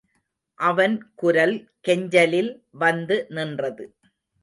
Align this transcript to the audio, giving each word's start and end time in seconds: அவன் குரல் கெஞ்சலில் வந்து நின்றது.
அவன் 0.59 0.95
குரல் 1.15 1.55
கெஞ்சலில் 1.81 2.51
வந்து 2.79 3.17
நின்றது. 3.29 3.85